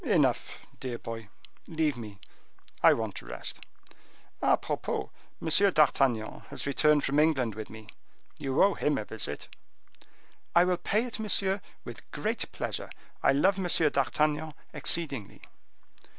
[0.03, 1.29] "Enough, dear boy,
[1.67, 2.17] leave me;
[2.81, 3.59] I want rest.
[4.41, 5.73] A propos, M.
[5.73, 7.85] d'Artagnan has returned from England with me;
[8.39, 9.47] you owe him a visit."
[10.55, 12.89] "I will pay it, monsieur, with great pleasure.
[13.21, 15.43] I love Monsieur d'Artagnan exceedingly."